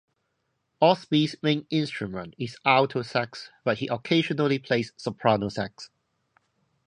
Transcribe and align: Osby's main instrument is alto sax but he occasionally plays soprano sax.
Osby's 0.81 1.35
main 1.43 1.67
instrument 1.69 2.33
is 2.39 2.57
alto 2.65 3.03
sax 3.03 3.51
but 3.63 3.77
he 3.77 3.87
occasionally 3.87 4.57
plays 4.57 4.93
soprano 4.97 5.47
sax. 5.47 5.91